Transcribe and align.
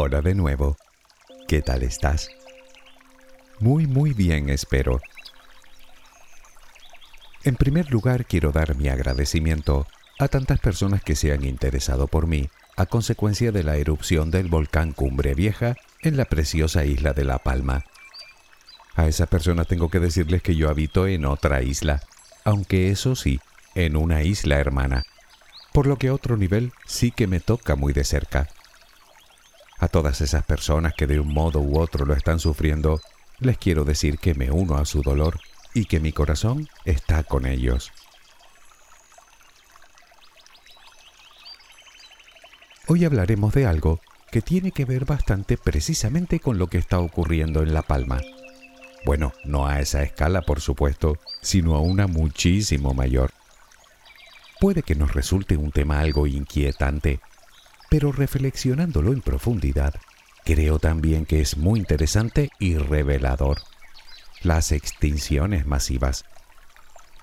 Hola 0.00 0.20
de 0.20 0.36
nuevo. 0.36 0.76
¿Qué 1.48 1.60
tal 1.60 1.82
estás? 1.82 2.30
Muy, 3.58 3.88
muy 3.88 4.12
bien, 4.12 4.48
espero. 4.48 5.00
En 7.42 7.56
primer 7.56 7.90
lugar, 7.90 8.24
quiero 8.24 8.52
dar 8.52 8.76
mi 8.76 8.86
agradecimiento 8.86 9.88
a 10.20 10.28
tantas 10.28 10.60
personas 10.60 11.02
que 11.02 11.16
se 11.16 11.32
han 11.32 11.44
interesado 11.44 12.06
por 12.06 12.28
mí 12.28 12.48
a 12.76 12.86
consecuencia 12.86 13.50
de 13.50 13.64
la 13.64 13.76
erupción 13.76 14.30
del 14.30 14.46
volcán 14.46 14.92
Cumbre 14.92 15.34
Vieja 15.34 15.74
en 16.02 16.16
la 16.16 16.26
preciosa 16.26 16.84
isla 16.84 17.12
de 17.12 17.24
La 17.24 17.38
Palma. 17.38 17.84
A 18.94 19.08
esa 19.08 19.26
persona 19.26 19.64
tengo 19.64 19.90
que 19.90 19.98
decirles 19.98 20.42
que 20.42 20.54
yo 20.54 20.70
habito 20.70 21.08
en 21.08 21.24
otra 21.24 21.62
isla, 21.62 22.02
aunque 22.44 22.90
eso 22.90 23.16
sí, 23.16 23.40
en 23.74 23.96
una 23.96 24.22
isla 24.22 24.60
hermana, 24.60 25.02
por 25.72 25.88
lo 25.88 25.96
que 25.96 26.06
a 26.06 26.14
otro 26.14 26.36
nivel 26.36 26.72
sí 26.86 27.10
que 27.10 27.26
me 27.26 27.40
toca 27.40 27.74
muy 27.74 27.92
de 27.92 28.04
cerca. 28.04 28.48
A 29.78 29.88
todas 29.88 30.20
esas 30.20 30.44
personas 30.44 30.94
que 30.94 31.06
de 31.06 31.20
un 31.20 31.32
modo 31.32 31.60
u 31.60 31.78
otro 31.78 32.04
lo 32.04 32.14
están 32.14 32.40
sufriendo, 32.40 33.00
les 33.38 33.58
quiero 33.58 33.84
decir 33.84 34.18
que 34.18 34.34
me 34.34 34.50
uno 34.50 34.76
a 34.76 34.84
su 34.84 35.02
dolor 35.02 35.40
y 35.72 35.84
que 35.84 36.00
mi 36.00 36.12
corazón 36.12 36.68
está 36.84 37.22
con 37.22 37.46
ellos. 37.46 37.92
Hoy 42.88 43.04
hablaremos 43.04 43.52
de 43.52 43.66
algo 43.66 44.00
que 44.32 44.42
tiene 44.42 44.72
que 44.72 44.84
ver 44.84 45.04
bastante 45.04 45.56
precisamente 45.56 46.40
con 46.40 46.58
lo 46.58 46.66
que 46.66 46.78
está 46.78 46.98
ocurriendo 46.98 47.62
en 47.62 47.72
La 47.72 47.82
Palma. 47.82 48.20
Bueno, 49.04 49.32
no 49.44 49.66
a 49.66 49.80
esa 49.80 50.02
escala, 50.02 50.42
por 50.42 50.60
supuesto, 50.60 51.18
sino 51.40 51.76
a 51.76 51.80
una 51.80 52.06
muchísimo 52.06 52.94
mayor. 52.94 53.30
Puede 54.60 54.82
que 54.82 54.96
nos 54.96 55.14
resulte 55.14 55.56
un 55.56 55.70
tema 55.70 56.00
algo 56.00 56.26
inquietante, 56.26 57.20
pero 57.88 58.12
reflexionándolo 58.12 59.12
en 59.12 59.22
profundidad, 59.22 59.94
creo 60.44 60.78
también 60.78 61.26
que 61.26 61.40
es 61.40 61.56
muy 61.56 61.80
interesante 61.80 62.50
y 62.58 62.76
revelador. 62.76 63.58
Las 64.42 64.72
extinciones 64.72 65.66
masivas. 65.66 66.24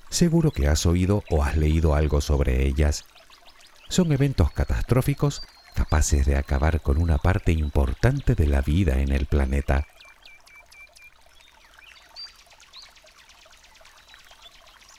Seguro 0.09 0.51
que 0.51 0.67
has 0.67 0.85
oído 0.85 1.23
o 1.29 1.43
has 1.43 1.55
leído 1.57 1.95
algo 1.95 2.21
sobre 2.21 2.65
ellas. 2.65 3.05
Son 3.89 4.11
eventos 4.11 4.51
catastróficos 4.51 5.41
capaces 5.75 6.25
de 6.25 6.37
acabar 6.37 6.81
con 6.81 7.01
una 7.01 7.17
parte 7.17 7.51
importante 7.51 8.33
de 8.33 8.47
la 8.47 8.61
vida 8.61 8.99
en 8.99 9.11
el 9.11 9.25
planeta. 9.27 9.85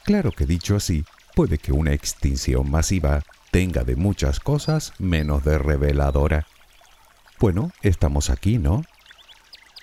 Claro 0.05 0.31
que 0.31 0.45
dicho 0.45 0.77
así, 0.77 1.03
puede 1.35 1.57
que 1.57 1.73
una 1.73 1.91
extinción 1.91 2.69
masiva 2.71 3.23
tenga 3.57 3.83
de 3.83 3.95
muchas 3.95 4.39
cosas 4.39 4.93
menos 4.99 5.43
de 5.43 5.57
reveladora. 5.57 6.45
Bueno, 7.39 7.71
estamos 7.81 8.29
aquí, 8.29 8.59
¿no? 8.59 8.83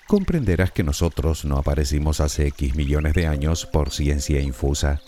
Comprenderás 0.07 0.71
que 0.71 0.81
nosotros 0.81 1.43
no 1.43 1.57
aparecimos 1.57 2.21
hace 2.21 2.47
X 2.47 2.73
millones 2.77 3.15
de 3.15 3.27
años 3.27 3.65
por 3.65 3.91
ciencia 3.91 4.39
infusa. 4.39 5.01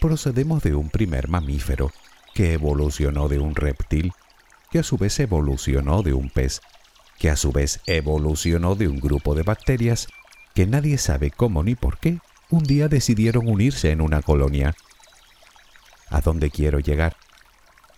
Procedemos 0.00 0.62
de 0.62 0.74
un 0.74 0.88
primer 0.88 1.28
mamífero 1.28 1.92
que 2.32 2.54
evolucionó 2.54 3.28
de 3.28 3.40
un 3.40 3.54
reptil, 3.54 4.14
que 4.70 4.78
a 4.78 4.84
su 4.84 4.96
vez 4.96 5.20
evolucionó 5.20 6.02
de 6.02 6.14
un 6.14 6.30
pez, 6.30 6.62
que 7.18 7.28
a 7.28 7.36
su 7.36 7.52
vez 7.52 7.80
evolucionó 7.84 8.74
de 8.74 8.88
un 8.88 9.00
grupo 9.00 9.34
de 9.34 9.42
bacterias 9.42 10.08
que 10.54 10.66
nadie 10.66 10.96
sabe 10.96 11.30
cómo 11.30 11.62
ni 11.62 11.74
por 11.74 11.98
qué 11.98 12.20
un 12.48 12.62
día 12.62 12.88
decidieron 12.88 13.46
unirse 13.50 13.90
en 13.90 14.00
una 14.00 14.22
colonia. 14.22 14.74
¿A 16.08 16.22
dónde 16.22 16.50
quiero 16.50 16.78
llegar? 16.78 17.16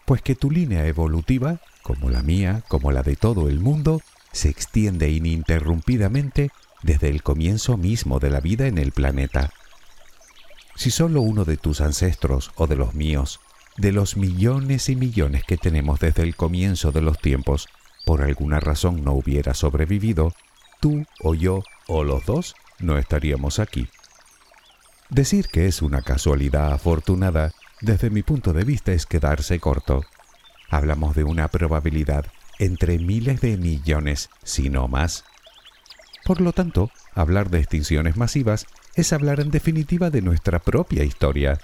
Pues 0.04 0.22
que 0.22 0.34
tu 0.34 0.50
línea 0.50 0.86
evolutiva, 0.86 1.60
como 1.82 2.10
la 2.10 2.22
mía, 2.22 2.62
como 2.68 2.92
la 2.92 3.02
de 3.02 3.16
todo 3.16 3.48
el 3.48 3.60
mundo, 3.60 4.00
se 4.32 4.48
extiende 4.48 5.10
ininterrumpidamente 5.10 6.50
desde 6.82 7.08
el 7.08 7.22
comienzo 7.22 7.76
mismo 7.76 8.18
de 8.18 8.30
la 8.30 8.40
vida 8.40 8.66
en 8.66 8.78
el 8.78 8.92
planeta. 8.92 9.52
Si 10.76 10.90
solo 10.90 11.22
uno 11.22 11.44
de 11.44 11.56
tus 11.56 11.80
ancestros 11.80 12.50
o 12.56 12.66
de 12.66 12.76
los 12.76 12.94
míos, 12.94 13.40
de 13.76 13.92
los 13.92 14.16
millones 14.16 14.88
y 14.88 14.96
millones 14.96 15.44
que 15.44 15.56
tenemos 15.56 16.00
desde 16.00 16.22
el 16.22 16.36
comienzo 16.36 16.92
de 16.92 17.00
los 17.00 17.18
tiempos, 17.18 17.68
por 18.04 18.22
alguna 18.22 18.60
razón 18.60 19.04
no 19.04 19.12
hubiera 19.12 19.54
sobrevivido, 19.54 20.34
tú 20.80 21.06
o 21.22 21.34
yo 21.34 21.62
o 21.86 22.04
los 22.04 22.26
dos 22.26 22.54
no 22.78 22.98
estaríamos 22.98 23.58
aquí. 23.58 23.88
Decir 25.08 25.48
que 25.48 25.66
es 25.66 25.80
una 25.80 26.02
casualidad 26.02 26.72
afortunada, 26.72 27.52
desde 27.84 28.10
mi 28.10 28.22
punto 28.22 28.52
de 28.52 28.64
vista, 28.64 28.92
es 28.92 29.06
quedarse 29.06 29.60
corto. 29.60 30.04
Hablamos 30.70 31.14
de 31.14 31.24
una 31.24 31.48
probabilidad 31.48 32.26
entre 32.58 32.98
miles 32.98 33.40
de 33.40 33.56
millones, 33.56 34.30
si 34.42 34.70
no 34.70 34.88
más. 34.88 35.24
Por 36.24 36.40
lo 36.40 36.52
tanto, 36.52 36.90
hablar 37.14 37.50
de 37.50 37.58
extinciones 37.58 38.16
masivas 38.16 38.66
es 38.94 39.12
hablar 39.12 39.40
en 39.40 39.50
definitiva 39.50 40.10
de 40.10 40.22
nuestra 40.22 40.58
propia 40.58 41.04
historia. 41.04 41.58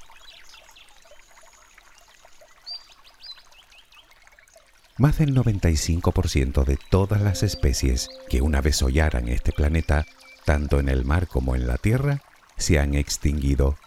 Más 4.99 5.17
del 5.19 5.35
95% 5.35 6.65
de 6.65 6.79
todas 6.91 7.23
las 7.23 7.43
especies 7.43 8.11
que 8.29 8.43
una 8.43 8.61
vez 8.61 8.83
hollaran 8.83 9.29
este 9.29 9.53
planeta, 9.53 10.05
tanto 10.45 10.79
en 10.79 10.91
el 10.91 11.07
mar 11.07 11.27
como 11.27 11.55
en 11.55 11.67
la 11.67 11.79
tierra, 11.79 12.21
se 12.59 12.79
han 12.79 12.95
extinguido. 12.95 13.79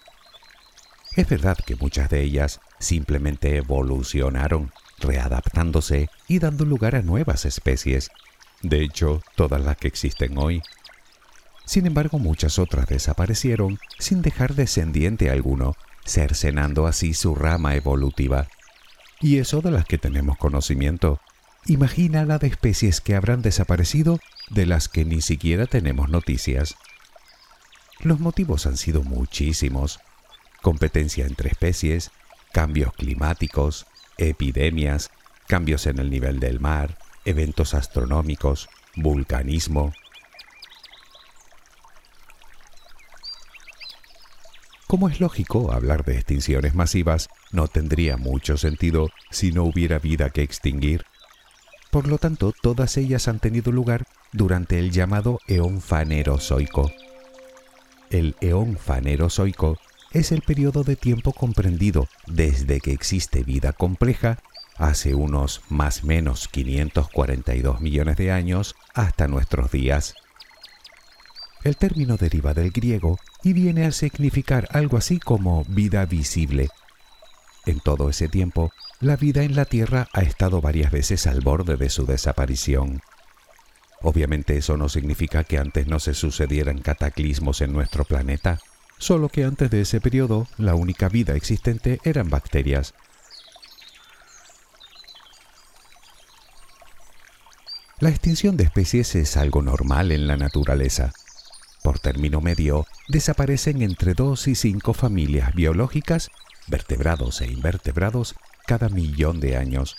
Es 1.15 1.29
verdad 1.29 1.57
que 1.57 1.75
muchas 1.75 2.09
de 2.09 2.21
ellas 2.21 2.59
simplemente 2.79 3.55
evolucionaron, 3.57 4.71
readaptándose 4.99 6.09
y 6.27 6.39
dando 6.39 6.65
lugar 6.65 6.95
a 6.95 7.03
nuevas 7.03 7.45
especies. 7.45 8.09
De 8.63 8.83
hecho, 8.83 9.21
todas 9.35 9.61
las 9.61 9.77
que 9.77 9.87
existen 9.87 10.37
hoy. 10.37 10.63
Sin 11.65 11.85
embargo, 11.85 12.17
muchas 12.17 12.57
otras 12.57 12.87
desaparecieron 12.87 13.77
sin 13.99 14.21
dejar 14.21 14.55
descendiente 14.55 15.29
alguno, 15.29 15.75
cercenando 16.03 16.87
así 16.87 17.13
su 17.13 17.35
rama 17.35 17.75
evolutiva. 17.75 18.47
Y 19.21 19.37
eso 19.37 19.61
de 19.61 19.71
las 19.71 19.85
que 19.85 19.97
tenemos 19.97 20.37
conocimiento. 20.37 21.21
Imagina 21.65 22.25
la 22.25 22.39
de 22.39 22.47
especies 22.47 23.01
que 23.01 23.15
habrán 23.15 23.41
desaparecido 23.41 24.19
de 24.49 24.65
las 24.65 24.89
que 24.89 25.05
ni 25.05 25.21
siquiera 25.21 25.67
tenemos 25.67 26.09
noticias. 26.09 26.75
Los 28.01 28.19
motivos 28.19 28.65
han 28.65 28.77
sido 28.77 29.03
muchísimos. 29.03 29.99
Competencia 30.63 31.25
entre 31.25 31.49
especies, 31.49 32.11
cambios 32.53 32.93
climáticos, 32.93 33.85
epidemias, 34.17 35.11
cambios 35.45 35.87
en 35.87 35.99
el 35.99 36.09
nivel 36.09 36.39
del 36.39 36.61
mar, 36.61 36.97
eventos 37.25 37.73
astronómicos, 37.73 38.69
vulcanismo. 38.95 39.91
Como 44.87 45.09
es 45.09 45.19
lógico, 45.19 45.73
hablar 45.73 46.05
de 46.05 46.15
extinciones 46.15 46.75
masivas 46.75 47.27
no 47.51 47.67
tendría 47.67 48.15
mucho 48.15 48.55
sentido 48.55 49.09
si 49.31 49.51
no 49.51 49.65
hubiera 49.65 49.99
vida 49.99 50.29
que 50.29 50.43
extinguir. 50.43 51.03
Por 51.91 52.07
lo 52.07 52.17
tanto, 52.19 52.53
todas 52.61 52.95
ellas 52.95 53.27
han 53.27 53.39
tenido 53.39 53.73
lugar 53.73 54.05
durante 54.31 54.79
el 54.79 54.91
llamado 54.91 55.39
eón 55.45 55.81
fanerozoico 55.81 56.89
el 58.13 58.35
eón 58.41 58.77
fanerozoico 58.77 59.77
es 60.13 60.31
el 60.31 60.41
periodo 60.41 60.83
de 60.83 60.95
tiempo 60.95 61.33
comprendido 61.33 62.07
desde 62.27 62.79
que 62.79 62.93
existe 62.93 63.43
vida 63.43 63.73
compleja, 63.73 64.37
hace 64.77 65.15
unos 65.15 65.61
más 65.69 66.03
menos 66.03 66.47
542 66.47 67.81
millones 67.81 68.17
de 68.17 68.31
años, 68.31 68.75
hasta 68.93 69.27
nuestros 69.27 69.71
días. 69.71 70.13
El 71.63 71.77
término 71.77 72.17
deriva 72.17 72.53
del 72.53 72.71
griego 72.71 73.17
y 73.43 73.53
viene 73.53 73.85
a 73.85 73.91
significar 73.91 74.67
algo 74.71 74.97
así 74.97 75.19
como 75.19 75.65
vida 75.65 76.05
visible. 76.05 76.69
En 77.65 77.79
todo 77.79 78.09
ese 78.09 78.27
tiempo, 78.27 78.71
la 78.99 79.15
vida 79.15 79.43
en 79.43 79.55
la 79.55 79.65
Tierra 79.65 80.09
ha 80.13 80.21
estado 80.21 80.61
varias 80.61 80.91
veces 80.91 81.25
al 81.25 81.41
borde 81.41 81.75
de 81.77 81.89
su 81.89 82.05
desaparición. 82.05 83.01
Obviamente 84.01 84.57
eso 84.57 84.77
no 84.77 84.89
significa 84.89 85.45
que 85.45 85.57
antes 85.57 85.87
no 85.87 85.99
se 85.99 86.13
sucedieran 86.13 86.79
cataclismos 86.79 87.61
en 87.61 87.71
nuestro 87.71 88.03
planeta, 88.03 88.59
solo 88.97 89.29
que 89.29 89.43
antes 89.43 89.69
de 89.69 89.81
ese 89.81 89.99
periodo 90.01 90.47
la 90.57 90.75
única 90.75 91.09
vida 91.09 91.35
existente 91.35 91.99
eran 92.03 92.29
bacterias. 92.29 92.93
La 97.99 98.09
extinción 98.09 98.57
de 98.57 98.65
especies 98.65 99.15
es 99.15 99.37
algo 99.37 99.61
normal 99.61 100.11
en 100.11 100.27
la 100.27 100.35
naturaleza. 100.35 101.13
Por 101.83 101.99
término 101.99 102.41
medio, 102.41 102.85
desaparecen 103.07 103.81
entre 103.81 104.13
dos 104.13 104.47
y 104.47 104.55
cinco 104.55 104.93
familias 104.93 105.53
biológicas, 105.53 106.29
vertebrados 106.67 107.41
e 107.41 107.47
invertebrados, 107.47 108.35
cada 108.65 108.89
millón 108.89 109.39
de 109.39 109.57
años. 109.57 109.95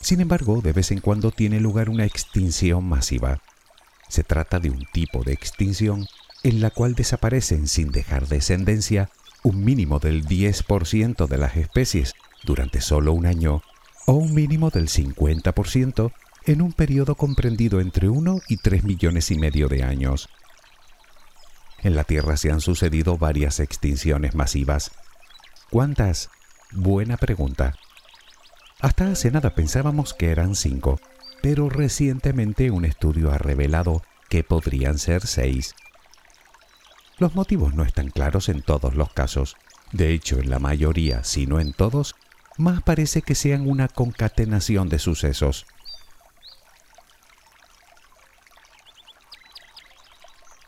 Sin 0.00 0.20
embargo, 0.20 0.60
de 0.62 0.72
vez 0.72 0.90
en 0.90 1.00
cuando 1.00 1.32
tiene 1.32 1.60
lugar 1.60 1.88
una 1.88 2.04
extinción 2.04 2.84
masiva. 2.88 3.40
Se 4.08 4.22
trata 4.22 4.60
de 4.60 4.70
un 4.70 4.84
tipo 4.92 5.24
de 5.24 5.32
extinción 5.32 6.06
en 6.46 6.60
la 6.60 6.70
cual 6.70 6.94
desaparecen 6.94 7.66
sin 7.66 7.90
dejar 7.90 8.28
descendencia 8.28 9.10
un 9.42 9.64
mínimo 9.64 9.98
del 9.98 10.24
10% 10.24 11.26
de 11.26 11.38
las 11.38 11.56
especies 11.56 12.14
durante 12.44 12.80
solo 12.80 13.12
un 13.14 13.26
año 13.26 13.62
o 14.06 14.12
un 14.12 14.32
mínimo 14.32 14.70
del 14.70 14.86
50% 14.86 16.12
en 16.44 16.62
un 16.62 16.72
periodo 16.72 17.16
comprendido 17.16 17.80
entre 17.80 18.08
1 18.08 18.42
y 18.48 18.58
3 18.58 18.84
millones 18.84 19.32
y 19.32 19.38
medio 19.38 19.66
de 19.66 19.82
años. 19.82 20.28
En 21.82 21.96
la 21.96 22.04
Tierra 22.04 22.36
se 22.36 22.52
han 22.52 22.60
sucedido 22.60 23.18
varias 23.18 23.58
extinciones 23.58 24.36
masivas. 24.36 24.92
¿Cuántas? 25.70 26.30
Buena 26.70 27.16
pregunta. 27.16 27.74
Hasta 28.78 29.10
hace 29.10 29.32
nada 29.32 29.56
pensábamos 29.56 30.14
que 30.14 30.30
eran 30.30 30.54
cinco, 30.54 31.00
pero 31.42 31.68
recientemente 31.68 32.70
un 32.70 32.84
estudio 32.84 33.32
ha 33.32 33.38
revelado 33.38 34.04
que 34.28 34.44
podrían 34.44 35.00
ser 35.00 35.26
seis. 35.26 35.74
Los 37.18 37.34
motivos 37.34 37.74
no 37.74 37.82
están 37.82 38.10
claros 38.10 38.50
en 38.50 38.60
todos 38.60 38.94
los 38.94 39.12
casos. 39.12 39.56
De 39.92 40.12
hecho, 40.12 40.38
en 40.38 40.50
la 40.50 40.58
mayoría, 40.58 41.24
si 41.24 41.46
no 41.46 41.60
en 41.60 41.72
todos, 41.72 42.14
más 42.58 42.82
parece 42.82 43.22
que 43.22 43.34
sean 43.34 43.66
una 43.68 43.88
concatenación 43.88 44.88
de 44.90 44.98
sucesos. 44.98 45.66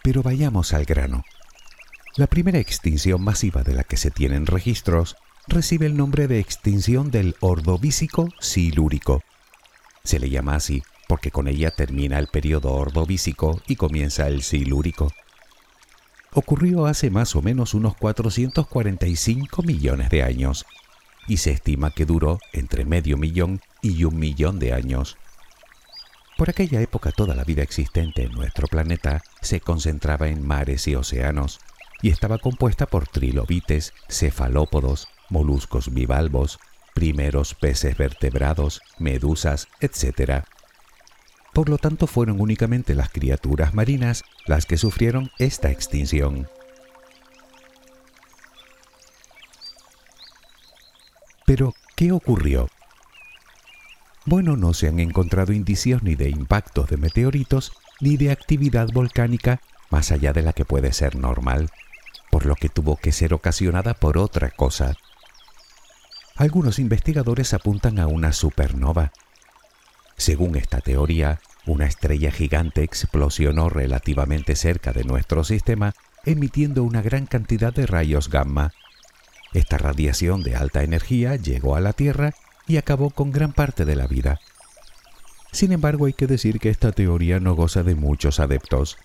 Pero 0.02 0.22
vayamos 0.22 0.72
al 0.72 0.86
grano. 0.86 1.22
La 2.16 2.26
primera 2.26 2.58
extinción 2.58 3.22
masiva 3.22 3.62
de 3.62 3.74
la 3.74 3.84
que 3.84 3.98
se 3.98 4.10
tienen 4.10 4.46
registros 4.46 5.16
recibe 5.46 5.84
el 5.84 5.96
nombre 5.96 6.28
de 6.28 6.40
extinción 6.40 7.10
del 7.10 7.36
ordovícico 7.40 8.28
silúrico. 8.40 9.22
Se 10.02 10.18
le 10.18 10.30
llama 10.30 10.54
así 10.54 10.82
porque 11.08 11.30
con 11.30 11.48
ella 11.48 11.70
termina 11.70 12.18
el 12.18 12.28
periodo 12.28 12.72
ordovícico 12.72 13.60
y 13.66 13.76
comienza 13.76 14.28
el 14.28 14.42
silúrico. 14.42 15.10
Ocurrió 16.32 16.86
hace 16.86 17.10
más 17.10 17.34
o 17.36 17.42
menos 17.42 17.74
unos 17.74 17.96
445 17.96 19.62
millones 19.62 20.10
de 20.10 20.22
años 20.22 20.66
y 21.26 21.38
se 21.38 21.52
estima 21.52 21.90
que 21.90 22.06
duró 22.06 22.38
entre 22.52 22.84
medio 22.84 23.16
millón 23.16 23.60
y 23.82 24.04
un 24.04 24.18
millón 24.18 24.58
de 24.58 24.72
años. 24.72 25.16
Por 26.36 26.50
aquella 26.50 26.80
época 26.80 27.10
toda 27.10 27.34
la 27.34 27.44
vida 27.44 27.62
existente 27.62 28.22
en 28.22 28.32
nuestro 28.32 28.68
planeta 28.68 29.22
se 29.40 29.60
concentraba 29.60 30.28
en 30.28 30.46
mares 30.46 30.86
y 30.86 30.94
océanos 30.94 31.60
y 32.02 32.10
estaba 32.10 32.38
compuesta 32.38 32.86
por 32.86 33.08
trilobites, 33.08 33.92
cefalópodos, 34.08 35.08
moluscos 35.30 35.92
bivalvos, 35.92 36.60
primeros 36.94 37.54
peces 37.54 37.96
vertebrados, 37.96 38.80
medusas, 38.98 39.68
etc. 39.80 40.44
Por 41.52 41.68
lo 41.68 41.78
tanto, 41.78 42.06
fueron 42.06 42.40
únicamente 42.40 42.94
las 42.94 43.10
criaturas 43.10 43.74
marinas 43.74 44.24
las 44.46 44.66
que 44.66 44.76
sufrieron 44.76 45.30
esta 45.38 45.70
extinción. 45.70 46.48
Pero, 51.46 51.74
¿qué 51.96 52.12
ocurrió? 52.12 52.68
Bueno, 54.24 54.56
no 54.56 54.74
se 54.74 54.88
han 54.88 55.00
encontrado 55.00 55.52
indicios 55.52 56.02
ni 56.02 56.14
de 56.14 56.28
impactos 56.28 56.90
de 56.90 56.98
meteoritos 56.98 57.72
ni 58.00 58.16
de 58.16 58.30
actividad 58.30 58.88
volcánica 58.92 59.60
más 59.90 60.12
allá 60.12 60.32
de 60.32 60.42
la 60.42 60.52
que 60.52 60.64
puede 60.64 60.92
ser 60.92 61.16
normal, 61.16 61.70
por 62.30 62.46
lo 62.46 62.54
que 62.54 62.68
tuvo 62.68 62.96
que 62.96 63.12
ser 63.12 63.32
ocasionada 63.32 63.94
por 63.94 64.18
otra 64.18 64.50
cosa, 64.50 64.96
algunos 66.38 66.78
investigadores 66.78 67.52
apuntan 67.52 67.98
a 67.98 68.06
una 68.06 68.32
supernova. 68.32 69.10
Según 70.18 70.56
esta 70.56 70.80
teoría, 70.80 71.40
una 71.64 71.86
estrella 71.86 72.32
gigante 72.32 72.82
explosionó 72.82 73.68
relativamente 73.68 74.56
cerca 74.56 74.92
de 74.92 75.04
nuestro 75.04 75.44
sistema, 75.44 75.94
emitiendo 76.24 76.82
una 76.82 77.02
gran 77.02 77.26
cantidad 77.26 77.72
de 77.72 77.86
rayos 77.86 78.28
gamma. 78.28 78.72
Esta 79.54 79.78
radiación 79.78 80.42
de 80.42 80.56
alta 80.56 80.82
energía 80.82 81.36
llegó 81.36 81.76
a 81.76 81.80
la 81.80 81.92
Tierra 81.92 82.34
y 82.66 82.78
acabó 82.78 83.10
con 83.10 83.30
gran 83.30 83.52
parte 83.52 83.84
de 83.84 83.94
la 83.94 84.08
vida. 84.08 84.40
Sin 85.52 85.72
embargo, 85.72 86.06
hay 86.06 86.12
que 86.12 86.26
decir 86.26 86.58
que 86.58 86.68
esta 86.68 86.90
teoría 86.90 87.38
no 87.38 87.54
goza 87.54 87.84
de 87.84 87.94
muchos 87.94 88.40
adeptos. 88.40 88.98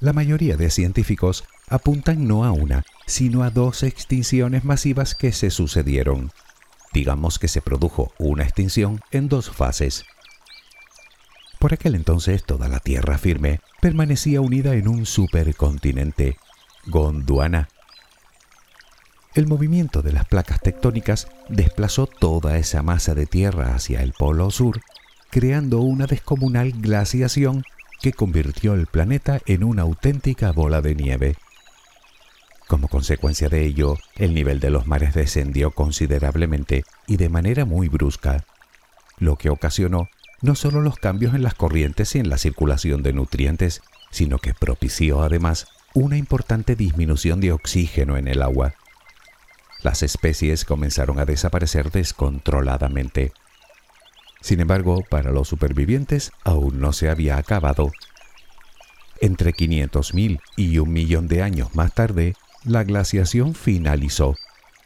La 0.00 0.12
mayoría 0.12 0.56
de 0.56 0.70
científicos 0.70 1.44
apuntan 1.68 2.28
no 2.28 2.44
a 2.44 2.52
una, 2.52 2.84
sino 3.06 3.42
a 3.42 3.50
dos 3.50 3.82
extinciones 3.82 4.64
masivas 4.64 5.14
que 5.14 5.32
se 5.32 5.50
sucedieron. 5.50 6.30
Digamos 6.92 7.38
que 7.38 7.48
se 7.48 7.60
produjo 7.60 8.12
una 8.18 8.44
extinción 8.44 9.00
en 9.10 9.28
dos 9.28 9.50
fases. 9.50 10.04
Por 11.58 11.72
aquel 11.72 11.94
entonces 11.94 12.44
toda 12.44 12.68
la 12.68 12.78
Tierra 12.78 13.18
firme 13.18 13.60
permanecía 13.80 14.40
unida 14.40 14.74
en 14.74 14.88
un 14.88 15.06
supercontinente, 15.06 16.36
Gondwana. 16.86 17.68
El 19.34 19.48
movimiento 19.48 20.02
de 20.02 20.12
las 20.12 20.26
placas 20.26 20.60
tectónicas 20.60 21.26
desplazó 21.48 22.06
toda 22.06 22.56
esa 22.56 22.82
masa 22.82 23.14
de 23.14 23.26
tierra 23.26 23.74
hacia 23.74 24.02
el 24.02 24.12
polo 24.12 24.52
sur, 24.52 24.80
creando 25.30 25.80
una 25.80 26.06
descomunal 26.06 26.70
glaciación 26.70 27.64
que 28.00 28.12
convirtió 28.12 28.74
el 28.74 28.86
planeta 28.86 29.40
en 29.46 29.64
una 29.64 29.82
auténtica 29.82 30.52
bola 30.52 30.82
de 30.82 30.94
nieve. 30.94 31.36
Como 32.68 32.88
consecuencia 32.88 33.48
de 33.48 33.64
ello, 33.64 33.98
el 34.16 34.34
nivel 34.34 34.58
de 34.60 34.70
los 34.70 34.86
mares 34.86 35.14
descendió 35.14 35.70
considerablemente 35.70 36.84
y 37.06 37.16
de 37.16 37.28
manera 37.28 37.64
muy 37.64 37.88
brusca, 37.88 38.44
lo 39.18 39.36
que 39.36 39.50
ocasionó 39.50 40.08
no 40.40 40.54
solo 40.54 40.80
los 40.80 40.96
cambios 40.96 41.34
en 41.34 41.42
las 41.42 41.54
corrientes 41.54 42.14
y 42.14 42.18
en 42.18 42.28
la 42.28 42.38
circulación 42.38 43.02
de 43.02 43.12
nutrientes, 43.12 43.82
sino 44.10 44.38
que 44.38 44.54
propició 44.54 45.22
además 45.22 45.66
una 45.94 46.16
importante 46.16 46.76
disminución 46.76 47.40
de 47.40 47.52
oxígeno 47.52 48.16
en 48.16 48.28
el 48.28 48.42
agua. 48.42 48.74
Las 49.82 50.02
especies 50.02 50.64
comenzaron 50.64 51.18
a 51.18 51.24
desaparecer 51.24 51.90
descontroladamente. 51.90 53.32
Sin 54.40 54.60
embargo, 54.60 55.02
para 55.08 55.30
los 55.30 55.48
supervivientes 55.48 56.32
aún 56.42 56.80
no 56.80 56.92
se 56.92 57.08
había 57.08 57.38
acabado. 57.38 57.92
Entre 59.20 59.52
500.000 59.52 60.40
y 60.56 60.78
un 60.78 60.92
millón 60.92 61.28
de 61.28 61.42
años 61.42 61.74
más 61.74 61.94
tarde, 61.94 62.34
la 62.64 62.82
glaciación 62.82 63.54
finalizó, 63.54 64.36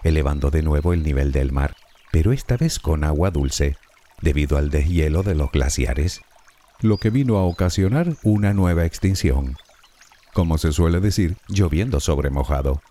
elevando 0.02 0.50
de 0.50 0.62
nuevo 0.62 0.92
el 0.92 1.02
nivel 1.02 1.32
del 1.32 1.52
mar, 1.52 1.76
pero 2.10 2.32
esta 2.32 2.56
vez 2.56 2.78
con 2.78 3.04
agua 3.04 3.30
dulce, 3.30 3.76
debido 4.20 4.58
al 4.58 4.70
deshielo 4.70 5.22
de 5.22 5.34
los 5.34 5.52
glaciares, 5.52 6.20
lo 6.80 6.98
que 6.98 7.10
vino 7.10 7.38
a 7.38 7.44
ocasionar 7.44 8.16
una 8.22 8.52
nueva 8.52 8.84
extinción. 8.84 9.56
Como 10.32 10.58
se 10.58 10.72
suele 10.72 11.00
decir, 11.00 11.36
lloviendo 11.48 12.00
sobre 12.00 12.30
mojado. 12.30 12.82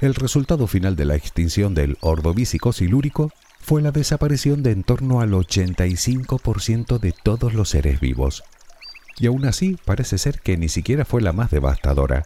El 0.00 0.14
resultado 0.14 0.66
final 0.66 0.96
de 0.96 1.04
la 1.04 1.14
extinción 1.14 1.74
del 1.74 1.98
ordovícico 2.00 2.72
silúrico 2.72 3.32
fue 3.60 3.82
la 3.82 3.90
desaparición 3.92 4.62
de 4.62 4.72
en 4.72 4.82
torno 4.82 5.20
al 5.20 5.32
85% 5.32 6.98
de 6.98 7.12
todos 7.12 7.52
los 7.52 7.68
seres 7.68 8.00
vivos. 8.00 8.42
Y 9.18 9.26
aún 9.26 9.44
así 9.44 9.76
parece 9.84 10.16
ser 10.16 10.40
que 10.40 10.56
ni 10.56 10.70
siquiera 10.70 11.04
fue 11.04 11.20
la 11.20 11.34
más 11.34 11.50
devastadora. 11.50 12.24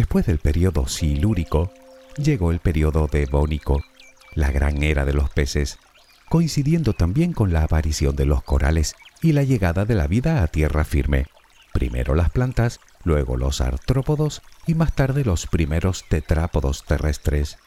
Después 0.00 0.24
del 0.24 0.38
periodo 0.38 0.88
silúrico, 0.88 1.74
llegó 2.16 2.52
el 2.52 2.58
periodo 2.58 3.06
devónico, 3.06 3.84
la 4.34 4.50
gran 4.50 4.82
era 4.82 5.04
de 5.04 5.12
los 5.12 5.28
peces, 5.28 5.78
coincidiendo 6.30 6.94
también 6.94 7.34
con 7.34 7.52
la 7.52 7.64
aparición 7.64 8.16
de 8.16 8.24
los 8.24 8.42
corales 8.42 8.96
y 9.20 9.32
la 9.32 9.42
llegada 9.42 9.84
de 9.84 9.94
la 9.94 10.06
vida 10.06 10.42
a 10.42 10.46
tierra 10.46 10.84
firme. 10.84 11.26
Primero 11.74 12.14
las 12.14 12.30
plantas, 12.30 12.80
luego 13.04 13.36
los 13.36 13.60
artrópodos 13.60 14.40
y 14.66 14.74
más 14.74 14.94
tarde 14.94 15.22
los 15.22 15.46
primeros 15.46 16.06
tetrápodos 16.08 16.82
terrestres. 16.86 17.58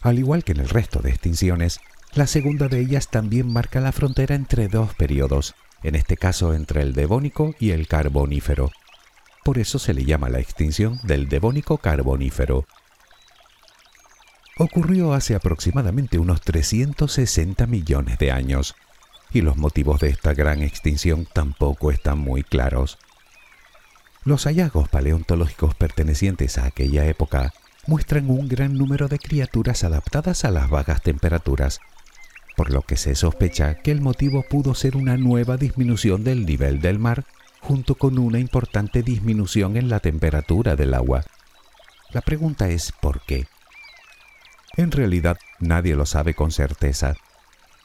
Al 0.00 0.20
igual 0.20 0.44
que 0.44 0.52
en 0.52 0.60
el 0.60 0.68
resto 0.68 1.00
de 1.00 1.10
extinciones, 1.10 1.80
la 2.12 2.28
segunda 2.28 2.68
de 2.68 2.78
ellas 2.78 3.08
también 3.08 3.52
marca 3.52 3.80
la 3.80 3.90
frontera 3.90 4.36
entre 4.36 4.68
dos 4.68 4.94
periodos, 4.94 5.56
en 5.82 5.96
este 5.96 6.16
caso 6.16 6.54
entre 6.54 6.82
el 6.82 6.92
devónico 6.92 7.52
y 7.58 7.72
el 7.72 7.88
carbonífero. 7.88 8.70
Por 9.44 9.58
eso 9.58 9.78
se 9.78 9.92
le 9.92 10.06
llama 10.06 10.30
la 10.30 10.40
extinción 10.40 10.98
del 11.02 11.28
devónico 11.28 11.76
carbonífero. 11.76 12.66
Ocurrió 14.56 15.12
hace 15.12 15.34
aproximadamente 15.34 16.18
unos 16.18 16.40
360 16.40 17.66
millones 17.66 18.16
de 18.18 18.32
años, 18.32 18.74
y 19.32 19.42
los 19.42 19.58
motivos 19.58 20.00
de 20.00 20.08
esta 20.08 20.32
gran 20.32 20.62
extinción 20.62 21.28
tampoco 21.30 21.90
están 21.90 22.18
muy 22.18 22.42
claros. 22.42 22.98
Los 24.24 24.44
hallazgos 24.44 24.88
paleontológicos 24.88 25.74
pertenecientes 25.74 26.56
a 26.56 26.64
aquella 26.64 27.04
época 27.04 27.52
muestran 27.86 28.30
un 28.30 28.48
gran 28.48 28.72
número 28.72 29.08
de 29.08 29.18
criaturas 29.18 29.84
adaptadas 29.84 30.46
a 30.46 30.50
las 30.50 30.70
bajas 30.70 31.02
temperaturas, 31.02 31.80
por 32.56 32.70
lo 32.70 32.80
que 32.80 32.96
se 32.96 33.14
sospecha 33.14 33.74
que 33.74 33.90
el 33.90 34.00
motivo 34.00 34.42
pudo 34.48 34.74
ser 34.74 34.96
una 34.96 35.18
nueva 35.18 35.58
disminución 35.58 36.24
del 36.24 36.46
nivel 36.46 36.80
del 36.80 36.98
mar 36.98 37.26
junto 37.64 37.94
con 37.94 38.18
una 38.18 38.38
importante 38.38 39.02
disminución 39.02 39.78
en 39.78 39.88
la 39.88 39.98
temperatura 39.98 40.76
del 40.76 40.92
agua. 40.92 41.24
La 42.12 42.20
pregunta 42.20 42.68
es 42.68 42.92
¿por 42.92 43.22
qué? 43.22 43.46
En 44.76 44.90
realidad 44.90 45.38
nadie 45.60 45.96
lo 45.96 46.04
sabe 46.04 46.34
con 46.34 46.50
certeza. 46.50 47.14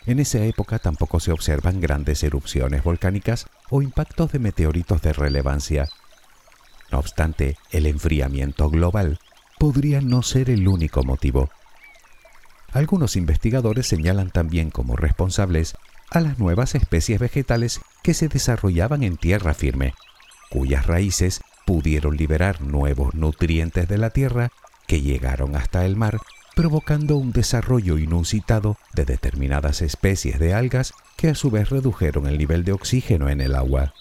En 0.06 0.20
esa 0.20 0.40
época 0.44 0.80
tampoco 0.80 1.22
se 1.22 1.32
observan 1.32 1.80
grandes 1.80 2.24
erupciones 2.24 2.84
volcánicas 2.84 3.48
o 3.70 3.82
impactos 3.82 4.34
de 4.34 4.40
meteoritos 4.40 5.02
de 5.02 5.14
relevancia. 5.14 5.88
No 6.92 7.00
obstante, 7.00 7.58
el 7.72 7.86
enfriamiento 7.86 8.70
global 8.70 9.20
podría 9.60 10.02
no 10.02 10.24
ser 10.24 10.50
el 10.50 10.68
único 10.68 11.04
motivo. 11.04 11.50
Algunos 12.74 13.16
investigadores 13.16 13.88
señalan 13.88 14.30
también 14.30 14.72
como 14.72 14.98
responsables 14.98 15.76
a 16.12 16.20
las 16.20 16.39
nuevas 16.39 16.75
especies 16.75 17.20
vegetales 17.20 17.82
que 18.04 18.13
se 18.13 18.28
desarrollaban 18.28 19.04
en 19.04 19.18
tierra 19.18 19.54
firme, 19.54 19.94
cuyas 20.50 20.88
raíces 20.88 21.42
pudieron 21.66 22.18
liberar 22.18 22.62
nuevos 22.62 23.13
nutrientes 23.13 23.88
de 23.88 23.98
la 23.98 24.10
tierra 24.10 24.50
que 24.88 25.01
llegaron 25.01 25.56
hasta 25.56 25.86
el 25.86 25.96
mar, 25.96 26.20
provocando 26.56 27.16
un 27.16 27.32
desarrollo 27.32 28.00
inusitado 28.00 28.78
de 28.94 29.06
determinadas 29.06 29.82
especies 29.82 30.39
de 30.39 30.54
algas 30.54 30.94
que 31.16 31.30
a 31.30 31.36
su 31.36 31.51
vez 31.51 31.70
redujeron 31.70 32.25
el 32.25 32.38
nivel 32.38 32.66
de 32.66 32.72
oxígeno 32.72 33.30
en 33.30 33.39
el 33.39 33.56
agua. 33.56 33.94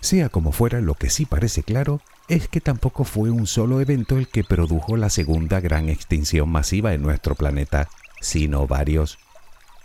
Sea 0.00 0.28
como 0.28 0.50
fuera, 0.50 0.80
lo 0.80 0.94
que 0.94 1.08
sí 1.08 1.24
parece 1.24 1.62
claro 1.62 2.00
es 2.28 2.48
que 2.48 2.60
tampoco 2.60 3.04
fue 3.04 3.30
un 3.30 3.46
solo 3.46 3.80
evento 3.80 4.18
el 4.18 4.26
que 4.26 4.42
produjo 4.42 4.96
la 4.96 5.08
segunda 5.08 5.60
gran 5.60 5.88
extinción 5.88 6.48
masiva 6.48 6.92
en 6.92 7.02
nuestro 7.02 7.36
planeta, 7.36 7.88
sino 8.20 8.66
varios, 8.66 9.18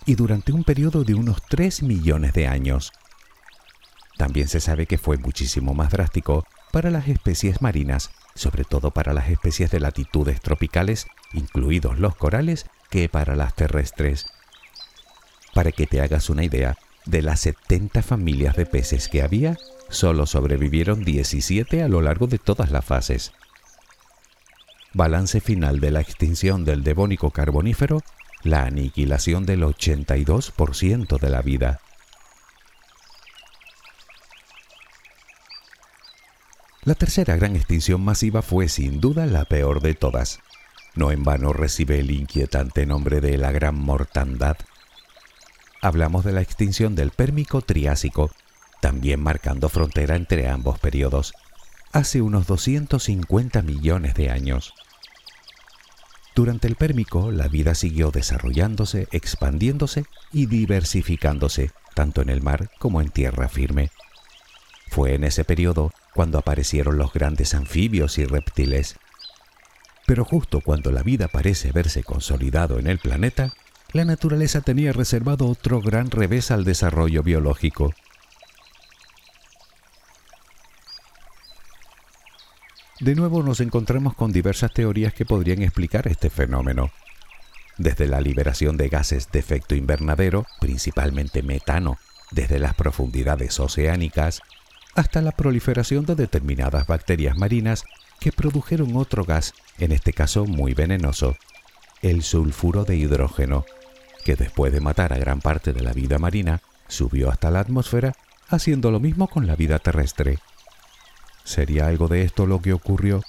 y 0.07 0.15
durante 0.15 0.53
un 0.53 0.63
periodo 0.63 1.03
de 1.03 1.13
unos 1.13 1.43
3 1.49 1.83
millones 1.83 2.33
de 2.33 2.47
años. 2.47 2.91
También 4.17 4.47
se 4.47 4.59
sabe 4.59 4.87
que 4.87 4.97
fue 4.97 5.17
muchísimo 5.17 5.75
más 5.75 5.91
drástico 5.91 6.47
para 6.71 6.89
las 6.89 7.07
especies 7.07 7.61
marinas, 7.61 8.09
sobre 8.33 8.63
todo 8.63 8.91
para 8.91 9.13
las 9.13 9.29
especies 9.29 9.69
de 9.69 9.81
latitudes 9.81 10.41
tropicales, 10.41 11.07
incluidos 11.33 11.99
los 11.99 12.15
corales, 12.15 12.65
que 12.89 13.09
para 13.09 13.35
las 13.35 13.53
terrestres. 13.53 14.25
Para 15.53 15.71
que 15.71 15.85
te 15.85 16.01
hagas 16.01 16.29
una 16.29 16.45
idea, 16.45 16.77
de 17.05 17.21
las 17.21 17.41
70 17.41 18.01
familias 18.01 18.55
de 18.55 18.65
peces 18.65 19.09
que 19.09 19.21
había, 19.21 19.57
solo 19.89 20.25
sobrevivieron 20.25 21.03
17 21.03 21.83
a 21.83 21.87
lo 21.89 22.01
largo 22.01 22.27
de 22.27 22.37
todas 22.37 22.71
las 22.71 22.85
fases. 22.85 23.33
Balance 24.93 25.41
final 25.41 25.79
de 25.79 25.91
la 25.91 26.01
extinción 26.01 26.63
del 26.63 26.83
devónico 26.83 27.31
carbonífero, 27.31 28.01
la 28.43 28.63
aniquilación 28.63 29.45
del 29.45 29.63
82% 29.63 31.19
de 31.19 31.29
la 31.29 31.41
vida. 31.41 31.81
La 36.83 36.95
tercera 36.95 37.35
gran 37.35 37.55
extinción 37.55 38.01
masiva 38.01 38.41
fue 38.41 38.69
sin 38.69 39.01
duda 39.01 39.25
la 39.25 39.43
peor 39.43 39.81
de 39.81 39.93
todas. 39.93 40.39
No 40.95 41.11
en 41.11 41.23
vano 41.23 41.51
recibe 41.51 41.99
el 41.99 42.11
inquietante 42.11 42.85
nombre 42.85 43.19
de 43.19 43.37
la 43.37 43.51
Gran 43.51 43.75
Mortandad. 43.75 44.55
Hablamos 45.81 46.23
de 46.23 46.31
la 46.31 46.41
extinción 46.41 46.95
del 46.95 47.11
Pérmico 47.11 47.61
Triásico, 47.61 48.31
también 48.81 49.21
marcando 49.21 49.69
frontera 49.69 50.15
entre 50.15 50.47
ambos 50.47 50.79
periodos, 50.79 51.33
hace 51.91 52.21
unos 52.21 52.47
250 52.47 53.61
millones 53.63 54.13
de 54.15 54.29
años. 54.29 54.73
Durante 56.37 56.67
el 56.67 56.75
Pérmico, 56.75 57.31
la 57.31 57.47
vida 57.47 57.73
siguió 57.73 58.11
desarrollándose, 58.11 59.07
expandiéndose 59.11 60.05
y 60.31 60.45
diversificándose, 60.45 61.71
tanto 61.95 62.21
en 62.21 62.29
el 62.29 62.43
mar 62.43 62.69
como 62.77 63.01
en 63.01 63.09
tierra 63.09 63.49
firme. 63.49 63.89
Fue 64.91 65.15
en 65.15 65.23
ese 65.23 65.43
periodo 65.45 65.91
cuando 66.13 66.37
aparecieron 66.37 66.99
los 66.99 67.11
grandes 67.11 67.55
anfibios 67.55 68.19
y 68.19 68.25
reptiles. 68.25 68.97
Pero 70.05 70.25
justo 70.25 70.61
cuando 70.61 70.91
la 70.91 71.01
vida 71.01 71.27
parece 71.27 71.71
verse 71.71 72.03
consolidado 72.03 72.77
en 72.77 72.85
el 72.85 72.99
planeta, 72.99 73.53
la 73.91 74.05
naturaleza 74.05 74.61
tenía 74.61 74.93
reservado 74.93 75.47
otro 75.47 75.81
gran 75.81 76.11
revés 76.11 76.51
al 76.51 76.65
desarrollo 76.65 77.23
biológico. 77.23 77.95
De 82.99 83.13
nuevo 83.13 83.43
nos 83.43 83.59
encontramos 83.59 84.15
con 84.15 84.31
diversas 84.31 84.73
teorías 84.73 85.13
que 85.13 85.25
podrían 85.25 85.61
explicar 85.61 86.07
este 86.07 86.31
fenómeno. 86.31 86.89
Desde 87.77 88.07
la 88.07 88.21
liberación 88.21 88.75
de 88.75 88.89
gases 88.89 89.29
de 89.31 89.37
efecto 89.37 89.75
invernadero, 89.75 90.47
principalmente 90.59 91.43
metano, 91.43 91.99
desde 92.31 92.57
las 92.57 92.73
profundidades 92.73 93.59
oceánicas, 93.59 94.41
hasta 94.95 95.21
la 95.21 95.31
proliferación 95.31 96.07
de 96.07 96.15
determinadas 96.15 96.87
bacterias 96.87 97.37
marinas 97.37 97.83
que 98.19 98.31
produjeron 98.31 98.95
otro 98.95 99.25
gas, 99.25 99.53
en 99.77 99.91
este 99.91 100.11
caso 100.11 100.47
muy 100.47 100.73
venenoso, 100.73 101.37
el 102.01 102.23
sulfuro 102.23 102.83
de 102.83 102.95
hidrógeno, 102.95 103.63
que 104.25 104.35
después 104.35 104.73
de 104.73 104.81
matar 104.81 105.13
a 105.13 105.19
gran 105.19 105.39
parte 105.39 105.71
de 105.71 105.81
la 105.81 105.93
vida 105.93 106.17
marina, 106.17 106.61
subió 106.87 107.29
hasta 107.29 107.51
la 107.51 107.59
atmósfera, 107.59 108.15
haciendo 108.49 108.89
lo 108.89 108.99
mismo 108.99 109.27
con 109.27 109.45
la 109.45 109.55
vida 109.55 109.77
terrestre. 109.77 110.39
¿Sería 111.47 111.87
algo 111.87 112.09
de 112.09 112.23
esto 112.23 112.45
lo 112.45 112.61
que 112.61 112.73
ocurrió? 112.73 113.23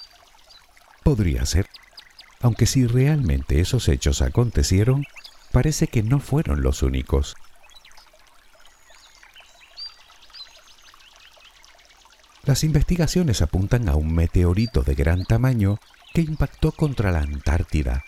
Podría 1.04 1.46
ser, 1.46 1.68
aunque 2.40 2.66
si 2.66 2.84
realmente 2.84 3.60
esos 3.60 3.88
hechos 3.88 4.22
acontecieron, 4.22 5.04
parece 5.52 5.87
que 5.87 6.02
no 6.02 6.18
fueron 6.18 6.60
los 6.60 6.82
únicos. 6.82 7.37
Las 12.42 12.64
investigaciones 12.64 13.40
apuntan 13.40 13.88
a 13.88 13.94
un 13.94 14.12
meteorito 14.12 14.82
de 14.82 14.96
gran 14.96 15.25
tamaño 15.25 15.78
que 16.12 16.22
impactó 16.22 16.72
contra 16.72 17.12
la 17.12 17.20
Antártida. 17.20 18.04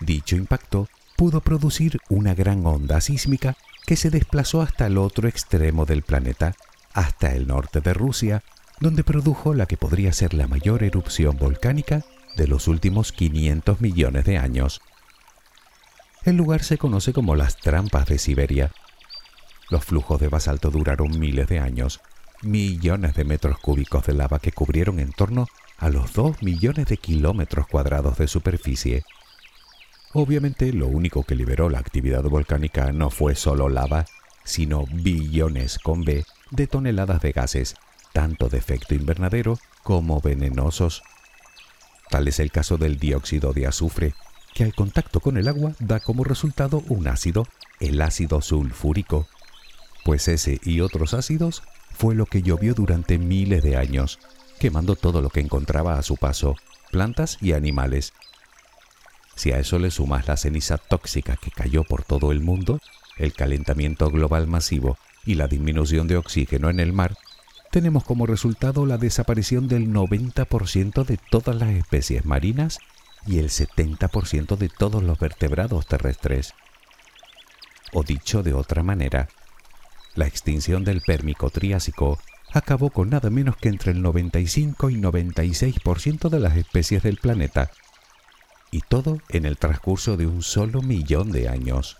Dicho 0.00 0.34
impacto 0.34 0.88
pudo 1.16 1.42
producir 1.42 2.00
una 2.08 2.34
gran 2.34 2.66
onda 2.66 3.00
sísmica 3.00 3.56
que 3.86 3.94
se 3.94 4.10
desplazó 4.10 4.62
hasta 4.62 4.86
el 4.86 4.98
otro 4.98 5.28
extremo 5.28 5.86
del 5.86 6.02
planeta, 6.02 6.56
hasta 6.92 7.32
el 7.36 7.46
norte 7.46 7.80
de 7.80 7.94
Rusia, 7.94 8.42
donde 8.80 9.04
produjo 9.04 9.54
la 9.54 9.66
que 9.66 9.76
podría 9.76 10.12
ser 10.12 10.34
la 10.34 10.46
mayor 10.46 10.82
erupción 10.82 11.36
volcánica 11.36 12.04
de 12.36 12.46
los 12.46 12.68
últimos 12.68 13.12
500 13.12 13.80
millones 13.80 14.24
de 14.24 14.38
años. 14.38 14.80
El 16.24 16.36
lugar 16.36 16.62
se 16.62 16.78
conoce 16.78 17.12
como 17.12 17.34
las 17.34 17.56
trampas 17.56 18.06
de 18.06 18.18
Siberia. 18.18 18.70
Los 19.70 19.84
flujos 19.84 20.20
de 20.20 20.28
basalto 20.28 20.70
duraron 20.70 21.18
miles 21.18 21.48
de 21.48 21.58
años, 21.58 22.00
millones 22.42 23.14
de 23.14 23.24
metros 23.24 23.58
cúbicos 23.58 24.06
de 24.06 24.14
lava 24.14 24.38
que 24.38 24.52
cubrieron 24.52 25.00
en 25.00 25.12
torno 25.12 25.46
a 25.78 25.88
los 25.88 26.12
2 26.12 26.42
millones 26.42 26.86
de 26.86 26.96
kilómetros 26.96 27.66
cuadrados 27.66 28.18
de 28.18 28.28
superficie. 28.28 29.04
Obviamente 30.12 30.72
lo 30.72 30.86
único 30.86 31.24
que 31.24 31.34
liberó 31.34 31.68
la 31.68 31.80
actividad 31.80 32.22
volcánica 32.22 32.92
no 32.92 33.10
fue 33.10 33.34
solo 33.34 33.68
lava, 33.68 34.06
sino 34.44 34.86
billones 34.86 35.78
con 35.78 36.04
B 36.04 36.24
de 36.50 36.66
toneladas 36.66 37.20
de 37.20 37.32
gases 37.32 37.74
tanto 38.12 38.48
de 38.48 38.58
efecto 38.58 38.94
invernadero 38.94 39.58
como 39.82 40.20
venenosos. 40.20 41.02
Tal 42.10 42.28
es 42.28 42.40
el 42.40 42.50
caso 42.50 42.78
del 42.78 42.98
dióxido 42.98 43.52
de 43.52 43.66
azufre, 43.66 44.14
que 44.54 44.64
al 44.64 44.74
contacto 44.74 45.20
con 45.20 45.36
el 45.36 45.48
agua 45.48 45.72
da 45.78 46.00
como 46.00 46.24
resultado 46.24 46.82
un 46.88 47.06
ácido, 47.08 47.46
el 47.80 48.00
ácido 48.00 48.40
sulfúrico. 48.40 49.28
Pues 50.04 50.28
ese 50.28 50.60
y 50.62 50.80
otros 50.80 51.14
ácidos 51.14 51.62
fue 51.92 52.14
lo 52.14 52.26
que 52.26 52.42
llovió 52.42 52.74
durante 52.74 53.18
miles 53.18 53.62
de 53.62 53.76
años, 53.76 54.18
quemando 54.58 54.96
todo 54.96 55.20
lo 55.20 55.30
que 55.30 55.40
encontraba 55.40 55.98
a 55.98 56.02
su 56.02 56.16
paso, 56.16 56.56
plantas 56.90 57.38
y 57.40 57.52
animales. 57.52 58.12
Si 59.34 59.52
a 59.52 59.58
eso 59.58 59.78
le 59.78 59.90
sumas 59.90 60.26
la 60.26 60.36
ceniza 60.36 60.78
tóxica 60.78 61.36
que 61.36 61.50
cayó 61.50 61.84
por 61.84 62.02
todo 62.02 62.32
el 62.32 62.40
mundo, 62.40 62.80
el 63.16 63.32
calentamiento 63.34 64.10
global 64.10 64.46
masivo 64.46 64.98
y 65.24 65.34
la 65.34 65.46
disminución 65.46 66.08
de 66.08 66.16
oxígeno 66.16 66.70
en 66.70 66.80
el 66.80 66.92
mar, 66.92 67.16
tenemos 67.70 68.04
como 68.04 68.26
resultado 68.26 68.86
la 68.86 68.98
desaparición 68.98 69.68
del 69.68 69.88
90% 69.88 71.04
de 71.04 71.18
todas 71.30 71.56
las 71.56 71.70
especies 71.70 72.24
marinas 72.24 72.78
y 73.26 73.38
el 73.38 73.50
70% 73.50 74.56
de 74.56 74.68
todos 74.68 75.02
los 75.02 75.18
vertebrados 75.18 75.86
terrestres. 75.86 76.54
O 77.92 78.02
dicho 78.02 78.42
de 78.42 78.54
otra 78.54 78.82
manera, 78.82 79.28
la 80.14 80.26
extinción 80.26 80.84
del 80.84 81.00
Pérmico 81.00 81.50
Triásico 81.50 82.18
acabó 82.52 82.90
con 82.90 83.10
nada 83.10 83.30
menos 83.30 83.56
que 83.56 83.68
entre 83.68 83.92
el 83.92 84.02
95 84.02 84.90
y 84.90 84.96
96% 84.96 86.28
de 86.28 86.40
las 86.40 86.56
especies 86.56 87.02
del 87.02 87.18
planeta, 87.18 87.70
y 88.70 88.80
todo 88.80 89.18
en 89.28 89.46
el 89.46 89.56
transcurso 89.56 90.16
de 90.16 90.26
un 90.26 90.42
solo 90.42 90.82
millón 90.82 91.30
de 91.32 91.48
años. 91.48 91.96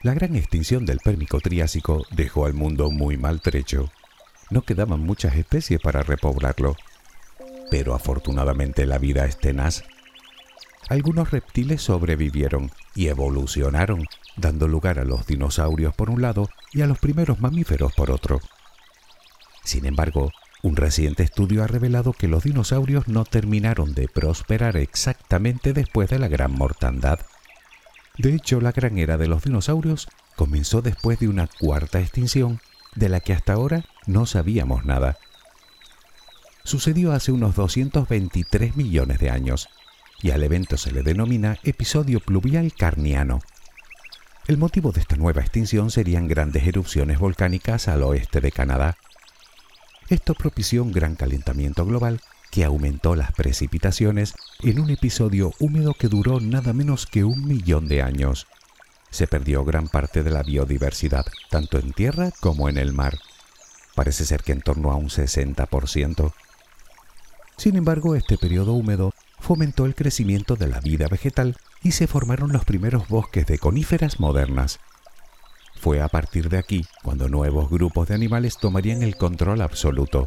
La 0.00 0.14
gran 0.14 0.36
extinción 0.36 0.86
del 0.86 1.00
Pérmico 1.00 1.40
Triásico 1.40 2.06
dejó 2.12 2.46
al 2.46 2.54
mundo 2.54 2.88
muy 2.92 3.16
maltrecho. 3.16 3.90
No 4.48 4.62
quedaban 4.62 5.00
muchas 5.00 5.34
especies 5.34 5.80
para 5.80 6.04
repoblarlo. 6.04 6.76
Pero 7.68 7.96
afortunadamente 7.96 8.86
la 8.86 8.98
vida 8.98 9.26
es 9.26 9.38
tenaz. 9.38 9.82
Algunos 10.88 11.32
reptiles 11.32 11.82
sobrevivieron 11.82 12.70
y 12.94 13.08
evolucionaron, 13.08 14.06
dando 14.36 14.68
lugar 14.68 15.00
a 15.00 15.04
los 15.04 15.26
dinosaurios 15.26 15.92
por 15.96 16.10
un 16.10 16.22
lado 16.22 16.48
y 16.72 16.82
a 16.82 16.86
los 16.86 17.00
primeros 17.00 17.40
mamíferos 17.40 17.92
por 17.94 18.12
otro. 18.12 18.40
Sin 19.64 19.84
embargo, 19.84 20.30
un 20.62 20.76
reciente 20.76 21.24
estudio 21.24 21.64
ha 21.64 21.66
revelado 21.66 22.12
que 22.12 22.28
los 22.28 22.44
dinosaurios 22.44 23.08
no 23.08 23.24
terminaron 23.24 23.94
de 23.94 24.06
prosperar 24.06 24.76
exactamente 24.76 25.72
después 25.72 26.08
de 26.08 26.20
la 26.20 26.28
gran 26.28 26.52
mortandad 26.52 27.18
de 28.18 28.34
hecho, 28.34 28.60
la 28.60 28.72
gran 28.72 28.98
era 28.98 29.16
de 29.16 29.28
los 29.28 29.44
dinosaurios 29.44 30.08
comenzó 30.36 30.82
después 30.82 31.20
de 31.20 31.28
una 31.28 31.46
cuarta 31.46 32.00
extinción 32.00 32.60
de 32.96 33.08
la 33.08 33.20
que 33.20 33.32
hasta 33.32 33.52
ahora 33.52 33.84
no 34.06 34.26
sabíamos 34.26 34.84
nada. 34.84 35.18
Sucedió 36.64 37.12
hace 37.12 37.30
unos 37.32 37.54
223 37.54 38.76
millones 38.76 39.20
de 39.20 39.30
años 39.30 39.68
y 40.20 40.32
al 40.32 40.42
evento 40.42 40.76
se 40.76 40.90
le 40.90 41.02
denomina 41.02 41.58
episodio 41.62 42.18
pluvial 42.18 42.72
carniano. 42.74 43.40
El 44.48 44.58
motivo 44.58 44.90
de 44.90 45.00
esta 45.00 45.16
nueva 45.16 45.40
extinción 45.40 45.90
serían 45.90 46.26
grandes 46.26 46.66
erupciones 46.66 47.20
volcánicas 47.20 47.86
al 47.86 48.02
oeste 48.02 48.40
de 48.40 48.50
Canadá. 48.50 48.96
Esto 50.08 50.34
propició 50.34 50.82
un 50.82 50.90
gran 50.90 51.14
calentamiento 51.14 51.86
global 51.86 52.20
que 52.50 52.64
aumentó 52.64 53.14
las 53.14 53.32
precipitaciones 53.32 54.34
en 54.62 54.80
un 54.80 54.90
episodio 54.90 55.52
húmedo 55.58 55.94
que 55.94 56.08
duró 56.08 56.40
nada 56.40 56.72
menos 56.72 57.06
que 57.06 57.24
un 57.24 57.46
millón 57.46 57.88
de 57.88 58.02
años. 58.02 58.46
Se 59.10 59.26
perdió 59.26 59.64
gran 59.64 59.88
parte 59.88 60.22
de 60.22 60.30
la 60.30 60.42
biodiversidad, 60.42 61.26
tanto 61.50 61.78
en 61.78 61.92
tierra 61.92 62.30
como 62.40 62.68
en 62.68 62.78
el 62.78 62.92
mar. 62.92 63.18
Parece 63.94 64.24
ser 64.24 64.42
que 64.42 64.52
en 64.52 64.60
torno 64.60 64.92
a 64.92 64.96
un 64.96 65.08
60%. 65.08 66.32
Sin 67.56 67.76
embargo, 67.76 68.14
este 68.14 68.38
periodo 68.38 68.74
húmedo 68.74 69.12
fomentó 69.40 69.86
el 69.86 69.94
crecimiento 69.94 70.56
de 70.56 70.68
la 70.68 70.80
vida 70.80 71.08
vegetal 71.08 71.56
y 71.82 71.92
se 71.92 72.06
formaron 72.06 72.52
los 72.52 72.64
primeros 72.64 73.08
bosques 73.08 73.46
de 73.46 73.58
coníferas 73.58 74.20
modernas. 74.20 74.78
Fue 75.80 76.00
a 76.00 76.08
partir 76.08 76.48
de 76.48 76.58
aquí 76.58 76.86
cuando 77.02 77.28
nuevos 77.28 77.70
grupos 77.70 78.08
de 78.08 78.14
animales 78.14 78.58
tomarían 78.58 79.02
el 79.02 79.16
control 79.16 79.62
absoluto. 79.62 80.26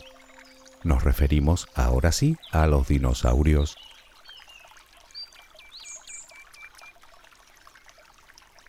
Nos 0.83 1.03
referimos 1.03 1.67
ahora 1.75 2.11
sí 2.11 2.37
a 2.51 2.65
los 2.65 2.87
dinosaurios. 2.87 3.77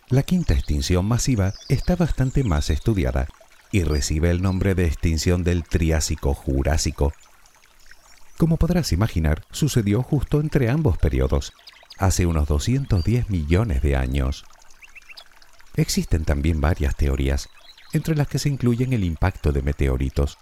La 0.09 0.21
quinta 0.21 0.53
extinción 0.53 1.05
masiva 1.05 1.53
está 1.69 1.95
bastante 1.95 2.43
más 2.43 2.69
estudiada 2.69 3.27
y 3.71 3.83
recibe 3.83 4.29
el 4.29 4.43
nombre 4.43 4.75
de 4.75 4.85
extinción 4.85 5.43
del 5.43 5.63
Triásico-Jurásico. 5.63 7.13
Como 8.37 8.57
podrás 8.57 8.91
imaginar, 8.91 9.43
sucedió 9.49 10.03
justo 10.03 10.39
entre 10.39 10.69
ambos 10.69 10.99
periodos, 10.99 11.53
hace 11.97 12.27
unos 12.27 12.47
210 12.47 13.31
millones 13.31 13.81
de 13.81 13.95
años. 13.95 14.45
Existen 15.75 16.25
también 16.25 16.61
varias 16.61 16.95
teorías, 16.95 17.49
entre 17.93 18.15
las 18.15 18.27
que 18.27 18.37
se 18.37 18.49
incluyen 18.49 18.93
el 18.93 19.03
impacto 19.03 19.51
de 19.51 19.63
meteoritos, 19.63 20.37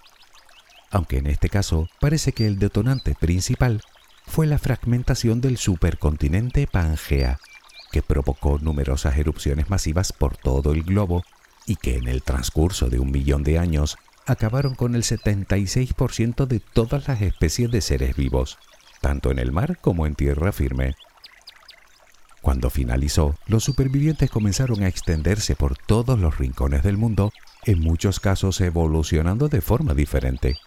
aunque 0.91 1.17
en 1.17 1.27
este 1.27 1.49
caso 1.49 1.89
parece 1.99 2.33
que 2.33 2.45
el 2.45 2.59
detonante 2.59 3.15
principal 3.15 3.81
fue 4.27 4.45
la 4.45 4.59
fragmentación 4.59 5.41
del 5.41 5.57
supercontinente 5.57 6.67
Pangea, 6.67 7.39
que 7.91 8.01
provocó 8.01 8.59
numerosas 8.59 9.17
erupciones 9.17 9.69
masivas 9.69 10.13
por 10.13 10.37
todo 10.37 10.73
el 10.73 10.83
globo 10.83 11.23
y 11.65 11.75
que 11.75 11.97
en 11.97 12.07
el 12.07 12.23
transcurso 12.23 12.89
de 12.89 12.99
un 12.99 13.11
millón 13.11 13.43
de 13.43 13.59
años 13.59 13.97
acabaron 14.25 14.75
con 14.75 14.95
el 14.95 15.03
76% 15.03 16.45
de 16.45 16.59
todas 16.59 17.07
las 17.07 17.21
especies 17.21 17.71
de 17.71 17.81
seres 17.81 18.15
vivos, 18.15 18.57
tanto 19.01 19.31
en 19.31 19.39
el 19.39 19.51
mar 19.51 19.77
como 19.79 20.05
en 20.05 20.15
tierra 20.15 20.51
firme. 20.51 20.95
Cuando 22.41 22.69
finalizó, 22.69 23.35
los 23.47 23.63
supervivientes 23.63 24.31
comenzaron 24.31 24.83
a 24.83 24.87
extenderse 24.87 25.55
por 25.55 25.77
todos 25.77 26.17
los 26.19 26.37
rincones 26.37 26.83
del 26.83 26.97
mundo, 26.97 27.31
en 27.65 27.79
muchos 27.79 28.19
casos 28.19 28.59
evolucionando 28.61 29.47
de 29.47 29.61
forma 29.61 29.93
diferente. 29.93 30.57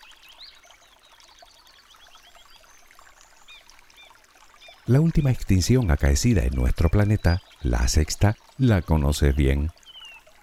La 4.86 5.00
última 5.00 5.30
extinción 5.30 5.90
acaecida 5.90 6.42
en 6.42 6.54
nuestro 6.54 6.90
planeta, 6.90 7.40
la 7.62 7.88
sexta, 7.88 8.36
la 8.58 8.82
conoces 8.82 9.34
bien. 9.34 9.70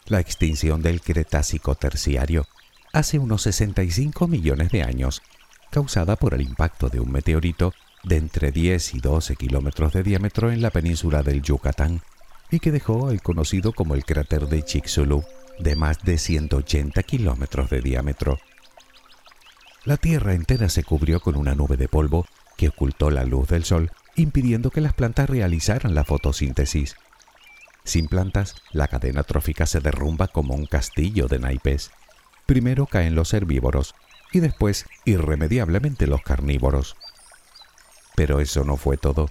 La 0.07 0.19
extinción 0.19 0.81
del 0.81 1.00
Cretácico 1.01 1.75
terciario, 1.75 2.48
hace 2.91 3.19
unos 3.19 3.43
65 3.43 4.27
millones 4.27 4.72
de 4.72 4.81
años, 4.81 5.22
causada 5.70 6.16
por 6.16 6.33
el 6.33 6.42
impacto 6.42 6.89
de 6.89 7.00
un 7.00 7.11
meteorito 7.11 7.75
de 8.03 8.18
entre 8.18 8.51
10 8.51 8.96
y 8.96 9.00
12 9.00 9.35
kilómetros 9.35 9.94
de 9.94 10.01
diámetro 10.01 10.51
en 10.51 10.63
la 10.63 10.72
península 10.72 11.22
del 11.22 11.44
Yucatán 11.44 12.01
y 12.50 12.59
que 12.59 12.72
dejó 12.72 13.11
el 13.11 13.22
conocido 13.22 13.74
como 13.74 13.94
el 13.94 14.05
cráter 14.05 14.48
de 14.48 14.63
Chicxulub 14.63 15.24
de 15.59 15.75
más 15.75 16.03
de 16.03 16.18
180 16.18 17.03
kilómetros 17.03 17.70
de 17.70 17.81
diámetro. 17.81 18.39
La 19.85 19.98
Tierra 19.98 20.33
entera 20.33 20.68
se 20.68 20.83
cubrió 20.83 21.20
con 21.20 21.35
una 21.35 21.53
nube 21.53 21.77
de 21.77 21.87
polvo 21.87 22.25
que 22.57 22.70
ocultó 22.70 23.11
la 23.11 23.24
luz 23.24 23.48
del 23.48 23.66
Sol 23.66 23.92
impidiendo 24.15 24.71
que 24.71 24.81
las 24.81 24.93
plantas 24.93 25.29
realizaran 25.29 25.95
la 25.95 26.03
fotosíntesis. 26.03 26.95
Sin 27.83 28.07
plantas, 28.07 28.55
la 28.71 28.87
cadena 28.87 29.24
trófica 29.24 29.65
se 29.65 29.79
derrumba 29.79 30.27
como 30.27 30.53
un 30.53 30.65
castillo 30.65 31.27
de 31.27 31.39
naipes. 31.39 31.91
Primero 32.45 32.85
caen 32.85 33.15
los 33.15 33.33
herbívoros 33.33 33.95
y 34.31 34.39
después, 34.39 34.85
irremediablemente, 35.05 36.07
los 36.07 36.21
carnívoros. 36.21 36.95
Pero 38.15 38.39
eso 38.39 38.63
no 38.63 38.77
fue 38.77 38.97
todo. 38.97 39.29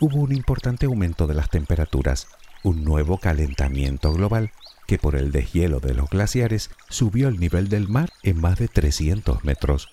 Hubo 0.00 0.16
un 0.16 0.32
importante 0.32 0.86
aumento 0.86 1.26
de 1.26 1.34
las 1.34 1.48
temperaturas, 1.48 2.26
un 2.62 2.84
nuevo 2.84 3.18
calentamiento 3.18 4.12
global 4.12 4.50
que 4.86 4.98
por 4.98 5.14
el 5.14 5.30
deshielo 5.30 5.80
de 5.80 5.94
los 5.94 6.10
glaciares 6.10 6.70
subió 6.88 7.28
el 7.28 7.38
nivel 7.38 7.68
del 7.68 7.88
mar 7.88 8.10
en 8.22 8.40
más 8.40 8.58
de 8.58 8.68
300 8.68 9.44
metros, 9.44 9.88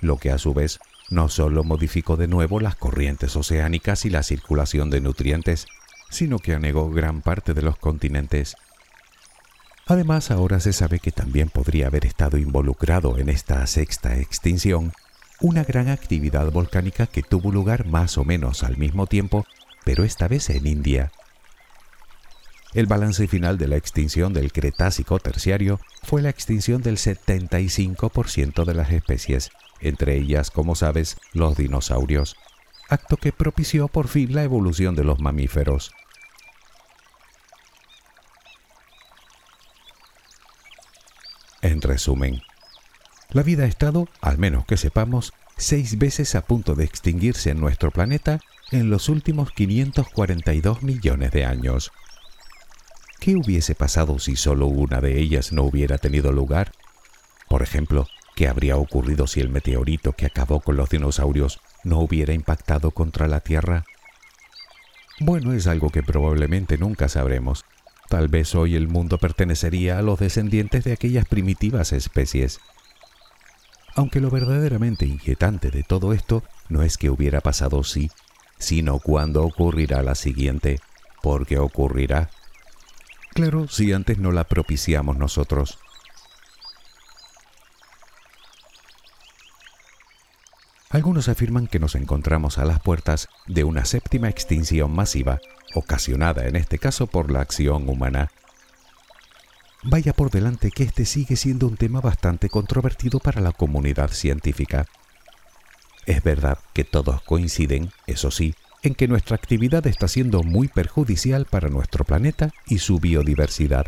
lo 0.00 0.16
que 0.16 0.30
a 0.30 0.38
su 0.38 0.54
vez 0.54 0.80
no 1.10 1.28
solo 1.28 1.64
modificó 1.64 2.16
de 2.16 2.28
nuevo 2.28 2.60
las 2.60 2.76
corrientes 2.76 3.36
oceánicas 3.36 4.04
y 4.04 4.10
la 4.10 4.22
circulación 4.22 4.90
de 4.90 5.00
nutrientes, 5.00 5.66
sino 6.08 6.38
que 6.38 6.54
anegó 6.54 6.90
gran 6.90 7.20
parte 7.20 7.52
de 7.52 7.62
los 7.62 7.76
continentes. 7.76 8.56
Además, 9.86 10.30
ahora 10.30 10.60
se 10.60 10.72
sabe 10.72 11.00
que 11.00 11.10
también 11.10 11.48
podría 11.48 11.88
haber 11.88 12.06
estado 12.06 12.38
involucrado 12.38 13.18
en 13.18 13.28
esta 13.28 13.66
sexta 13.66 14.16
extinción 14.16 14.92
una 15.40 15.64
gran 15.64 15.88
actividad 15.88 16.50
volcánica 16.52 17.06
que 17.06 17.22
tuvo 17.22 17.50
lugar 17.50 17.86
más 17.86 18.16
o 18.18 18.24
menos 18.24 18.62
al 18.62 18.76
mismo 18.76 19.06
tiempo, 19.06 19.46
pero 19.84 20.04
esta 20.04 20.28
vez 20.28 20.48
en 20.50 20.66
India. 20.66 21.10
El 22.72 22.86
balance 22.86 23.26
final 23.26 23.58
de 23.58 23.66
la 23.66 23.76
extinción 23.76 24.32
del 24.32 24.52
Cretácico 24.52 25.18
terciario 25.18 25.80
fue 26.04 26.22
la 26.22 26.30
extinción 26.30 26.82
del 26.82 26.98
75% 26.98 28.64
de 28.64 28.74
las 28.74 28.90
especies, 28.92 29.50
entre 29.80 30.16
ellas, 30.16 30.52
como 30.52 30.76
sabes, 30.76 31.16
los 31.32 31.56
dinosaurios, 31.56 32.36
acto 32.88 33.16
que 33.16 33.32
propició 33.32 33.88
por 33.88 34.06
fin 34.06 34.34
la 34.34 34.44
evolución 34.44 34.94
de 34.94 35.02
los 35.02 35.18
mamíferos. 35.18 35.92
En 41.62 41.82
resumen, 41.82 42.40
la 43.30 43.42
vida 43.42 43.64
ha 43.64 43.66
estado, 43.66 44.08
al 44.20 44.38
menos 44.38 44.64
que 44.64 44.76
sepamos, 44.76 45.32
seis 45.56 45.98
veces 45.98 46.36
a 46.36 46.42
punto 46.42 46.76
de 46.76 46.84
extinguirse 46.84 47.50
en 47.50 47.60
nuestro 47.60 47.90
planeta 47.90 48.40
en 48.70 48.90
los 48.90 49.08
últimos 49.08 49.50
542 49.50 50.82
millones 50.82 51.32
de 51.32 51.44
años. 51.44 51.92
¿Qué 53.20 53.36
hubiese 53.36 53.74
pasado 53.74 54.18
si 54.18 54.34
solo 54.34 54.66
una 54.66 55.00
de 55.00 55.18
ellas 55.18 55.52
no 55.52 55.62
hubiera 55.62 55.98
tenido 55.98 56.32
lugar? 56.32 56.72
Por 57.48 57.62
ejemplo, 57.62 58.06
¿Qué 58.40 58.48
habría 58.48 58.78
ocurrido 58.78 59.26
si 59.26 59.40
el 59.40 59.50
meteorito 59.50 60.12
que 60.12 60.24
acabó 60.24 60.60
con 60.60 60.74
los 60.74 60.88
dinosaurios 60.88 61.60
no 61.84 61.98
hubiera 61.98 62.32
impactado 62.32 62.90
contra 62.90 63.28
la 63.28 63.40
Tierra? 63.40 63.84
Bueno, 65.18 65.52
es 65.52 65.66
algo 65.66 65.90
que 65.90 66.02
probablemente 66.02 66.78
nunca 66.78 67.10
sabremos. 67.10 67.66
Tal 68.08 68.28
vez 68.28 68.54
hoy 68.54 68.76
el 68.76 68.88
mundo 68.88 69.18
pertenecería 69.18 69.98
a 69.98 70.02
los 70.02 70.18
descendientes 70.18 70.84
de 70.84 70.94
aquellas 70.94 71.26
primitivas 71.26 71.92
especies. 71.92 72.60
Aunque 73.94 74.20
lo 74.20 74.30
verdaderamente 74.30 75.04
inquietante 75.04 75.70
de 75.70 75.82
todo 75.82 76.14
esto 76.14 76.42
no 76.70 76.82
es 76.82 76.96
que 76.96 77.10
hubiera 77.10 77.42
pasado 77.42 77.84
sí, 77.84 78.10
sino 78.58 79.00
cuándo 79.00 79.44
ocurrirá 79.44 80.02
la 80.02 80.14
siguiente, 80.14 80.80
porque 81.22 81.58
ocurrirá. 81.58 82.30
Claro, 83.32 83.68
si 83.68 83.92
antes 83.92 84.18
no 84.18 84.32
la 84.32 84.44
propiciamos 84.44 85.16
nosotros. 85.16 85.78
Algunos 90.90 91.28
afirman 91.28 91.68
que 91.68 91.78
nos 91.78 91.94
encontramos 91.94 92.58
a 92.58 92.64
las 92.64 92.80
puertas 92.80 93.28
de 93.46 93.62
una 93.62 93.84
séptima 93.84 94.28
extinción 94.28 94.92
masiva, 94.92 95.38
ocasionada 95.74 96.48
en 96.48 96.56
este 96.56 96.78
caso 96.78 97.06
por 97.06 97.30
la 97.30 97.40
acción 97.40 97.88
humana. 97.88 98.32
Vaya 99.84 100.12
por 100.12 100.30
delante 100.30 100.72
que 100.72 100.82
este 100.82 101.04
sigue 101.04 101.36
siendo 101.36 101.68
un 101.68 101.76
tema 101.76 102.00
bastante 102.00 102.48
controvertido 102.50 103.20
para 103.20 103.40
la 103.40 103.52
comunidad 103.52 104.10
científica. 104.10 104.86
Es 106.06 106.24
verdad 106.24 106.58
que 106.72 106.82
todos 106.82 107.22
coinciden, 107.22 107.92
eso 108.08 108.32
sí, 108.32 108.54
en 108.82 108.94
que 108.94 109.08
nuestra 109.08 109.36
actividad 109.36 109.86
está 109.86 110.08
siendo 110.08 110.42
muy 110.42 110.68
perjudicial 110.68 111.44
para 111.44 111.68
nuestro 111.68 112.04
planeta 112.04 112.50
y 112.66 112.78
su 112.78 112.98
biodiversidad. 112.98 113.86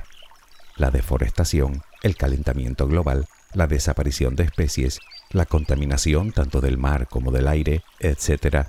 La 0.76 0.90
deforestación, 0.90 1.82
el 2.02 2.16
calentamiento 2.16 2.86
global, 2.86 3.26
la 3.54 3.66
desaparición 3.66 4.36
de 4.36 4.44
especies 4.44 4.98
la 5.32 5.46
contaminación 5.46 6.32
tanto 6.32 6.60
del 6.60 6.78
mar 6.78 7.08
como 7.08 7.32
del 7.32 7.48
aire, 7.48 7.82
etc. 8.00 8.66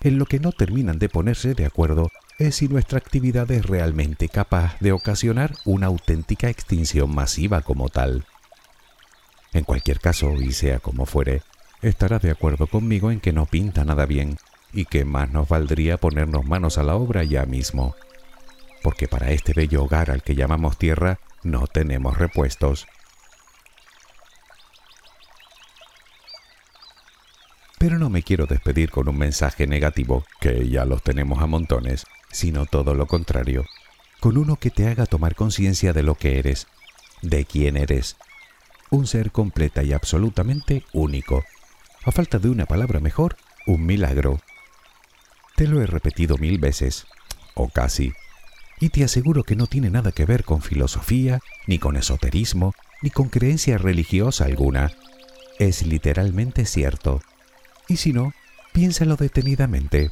En 0.00 0.18
lo 0.18 0.26
que 0.26 0.40
no 0.40 0.52
terminan 0.52 0.98
de 0.98 1.08
ponerse 1.08 1.54
de 1.54 1.66
acuerdo 1.66 2.10
es 2.38 2.56
si 2.56 2.68
nuestra 2.68 2.98
actividad 2.98 3.50
es 3.50 3.64
realmente 3.64 4.28
capaz 4.28 4.78
de 4.80 4.92
ocasionar 4.92 5.52
una 5.64 5.86
auténtica 5.86 6.48
extinción 6.48 7.14
masiva 7.14 7.62
como 7.62 7.88
tal. 7.88 8.26
En 9.52 9.64
cualquier 9.64 10.00
caso, 10.00 10.34
y 10.34 10.52
sea 10.52 10.80
como 10.80 11.06
fuere, 11.06 11.42
estará 11.80 12.18
de 12.18 12.30
acuerdo 12.30 12.66
conmigo 12.66 13.10
en 13.10 13.20
que 13.20 13.32
no 13.32 13.46
pinta 13.46 13.84
nada 13.84 14.04
bien 14.06 14.36
y 14.72 14.84
que 14.84 15.04
más 15.04 15.30
nos 15.30 15.48
valdría 15.48 15.96
ponernos 15.96 16.44
manos 16.44 16.78
a 16.78 16.82
la 16.82 16.96
obra 16.96 17.24
ya 17.24 17.46
mismo, 17.46 17.94
porque 18.82 19.08
para 19.08 19.30
este 19.30 19.52
bello 19.52 19.84
hogar 19.84 20.10
al 20.10 20.22
que 20.22 20.34
llamamos 20.34 20.78
tierra 20.78 21.18
no 21.42 21.66
tenemos 21.66 22.18
repuestos. 22.18 22.86
Pero 27.78 27.98
no 27.98 28.10
me 28.10 28.22
quiero 28.22 28.46
despedir 28.46 28.90
con 28.90 29.08
un 29.08 29.18
mensaje 29.18 29.66
negativo, 29.66 30.24
que 30.40 30.68
ya 30.68 30.84
los 30.84 31.02
tenemos 31.02 31.42
a 31.42 31.46
montones, 31.46 32.06
sino 32.30 32.66
todo 32.66 32.94
lo 32.94 33.06
contrario, 33.06 33.64
con 34.20 34.38
uno 34.38 34.56
que 34.56 34.70
te 34.70 34.88
haga 34.88 35.06
tomar 35.06 35.34
conciencia 35.34 35.92
de 35.92 36.02
lo 36.02 36.14
que 36.14 36.38
eres, 36.38 36.66
de 37.22 37.44
quién 37.44 37.76
eres, 37.76 38.16
un 38.90 39.06
ser 39.06 39.30
completa 39.30 39.82
y 39.82 39.92
absolutamente 39.92 40.84
único, 40.92 41.44
a 42.04 42.12
falta 42.12 42.38
de 42.38 42.48
una 42.48 42.66
palabra 42.66 43.00
mejor, 43.00 43.36
un 43.66 43.84
milagro. 43.84 44.40
Te 45.56 45.66
lo 45.66 45.82
he 45.82 45.86
repetido 45.86 46.36
mil 46.36 46.58
veces, 46.58 47.06
o 47.54 47.68
casi, 47.68 48.12
y 48.78 48.90
te 48.90 49.04
aseguro 49.04 49.42
que 49.42 49.56
no 49.56 49.66
tiene 49.66 49.88
nada 49.88 50.12
que 50.12 50.26
ver 50.26 50.44
con 50.44 50.60
filosofía, 50.60 51.40
ni 51.66 51.78
con 51.78 51.96
esoterismo, 51.96 52.74
ni 53.00 53.10
con 53.10 53.28
creencia 53.28 53.78
religiosa 53.78 54.44
alguna. 54.44 54.92
Es 55.58 55.86
literalmente 55.86 56.66
cierto. 56.66 57.22
Y 57.88 57.96
si 57.96 58.12
no, 58.12 58.34
piénsalo 58.72 59.16
detenidamente. 59.16 60.10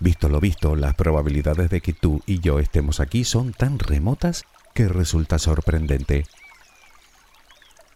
Visto 0.00 0.28
lo 0.28 0.40
visto, 0.40 0.74
las 0.74 0.94
probabilidades 0.94 1.68
de 1.68 1.82
que 1.82 1.92
tú 1.92 2.22
y 2.26 2.40
yo 2.40 2.58
estemos 2.58 3.00
aquí 3.00 3.24
son 3.24 3.52
tan 3.52 3.78
remotas 3.78 4.44
que 4.72 4.88
resulta 4.88 5.38
sorprendente. 5.38 6.24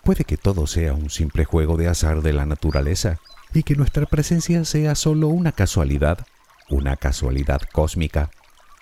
Puede 0.02 0.24
que 0.24 0.36
todo 0.36 0.66
sea 0.66 0.92
un 0.92 1.08
simple 1.08 1.44
juego 1.44 1.76
de 1.76 1.88
azar 1.88 2.20
de 2.20 2.32
la 2.32 2.46
naturaleza 2.46 3.18
y 3.52 3.62
que 3.62 3.76
nuestra 3.76 4.06
presencia 4.06 4.64
sea 4.64 4.94
solo 4.94 5.28
una 5.28 5.52
casualidad, 5.52 6.26
una 6.70 6.96
casualidad 6.96 7.60
cósmica. 7.72 8.30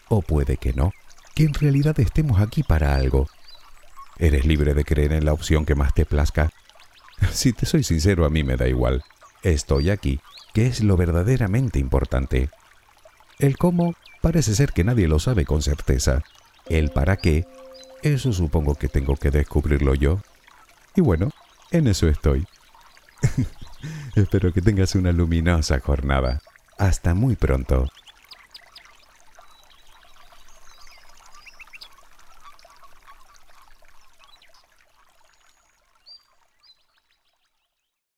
O 0.08 0.22
puede 0.22 0.56
que 0.56 0.72
no, 0.72 0.92
que 1.34 1.44
en 1.44 1.54
realidad 1.54 1.98
estemos 2.00 2.40
aquí 2.40 2.62
para 2.62 2.94
algo. 2.94 3.28
Eres 4.18 4.44
libre 4.44 4.74
de 4.74 4.84
creer 4.84 5.12
en 5.12 5.24
la 5.24 5.32
opción 5.32 5.64
que 5.64 5.74
más 5.74 5.94
te 5.94 6.06
plazca. 6.06 6.50
Si 7.32 7.52
te 7.52 7.66
soy 7.66 7.82
sincero, 7.82 8.24
a 8.24 8.30
mí 8.30 8.44
me 8.44 8.56
da 8.56 8.68
igual. 8.68 9.02
Estoy 9.42 9.90
aquí, 9.90 10.20
que 10.54 10.66
es 10.66 10.82
lo 10.82 10.96
verdaderamente 10.96 11.80
importante. 11.80 12.48
El 13.38 13.56
cómo 13.56 13.94
parece 14.20 14.54
ser 14.54 14.72
que 14.72 14.84
nadie 14.84 15.08
lo 15.08 15.18
sabe 15.18 15.44
con 15.44 15.62
certeza. 15.62 16.22
El 16.66 16.90
para 16.90 17.16
qué, 17.16 17.46
eso 18.02 18.32
supongo 18.32 18.76
que 18.76 18.88
tengo 18.88 19.16
que 19.16 19.30
descubrirlo 19.30 19.94
yo. 19.94 20.20
Y 20.94 21.00
bueno, 21.00 21.30
en 21.70 21.88
eso 21.88 22.08
estoy. 22.08 22.46
Espero 24.14 24.52
que 24.52 24.62
tengas 24.62 24.94
una 24.94 25.12
luminosa 25.12 25.80
jornada. 25.80 26.40
Hasta 26.78 27.12
muy 27.14 27.34
pronto. 27.34 27.88